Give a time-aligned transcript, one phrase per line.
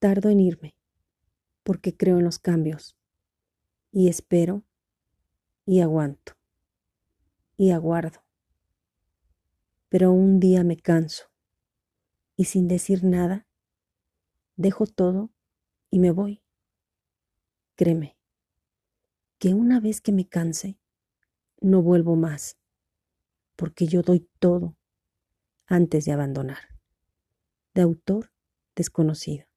[0.00, 0.76] Tardo en irme,
[1.64, 2.96] porque creo en los cambios,
[3.90, 4.62] y espero,
[5.66, 6.34] y aguanto,
[7.56, 8.22] y aguardo.
[9.88, 11.24] Pero un día me canso,
[12.36, 13.48] y sin decir nada,
[14.54, 15.32] dejo todo
[15.90, 16.44] y me voy.
[17.74, 18.16] Créeme,
[19.38, 20.78] que una vez que me canse,
[21.60, 22.56] no vuelvo más,
[23.56, 24.76] porque yo doy todo
[25.66, 26.68] antes de abandonar.
[27.74, 28.32] De autor
[28.76, 29.47] desconocido.